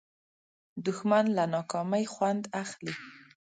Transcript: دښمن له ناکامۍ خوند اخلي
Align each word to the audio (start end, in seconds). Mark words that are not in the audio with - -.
دښمن 0.85 1.25
له 1.37 1.43
ناکامۍ 1.53 2.05
خوند 2.13 2.43
اخلي 2.63 2.93